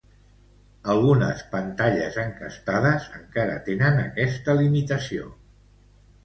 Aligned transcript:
Algunes 0.93 1.43
pantalles 1.51 2.17
encastades 2.23 3.05
encara 3.19 3.59
tenen 3.69 4.01
esta 4.25 4.57
limitació. 4.63 5.29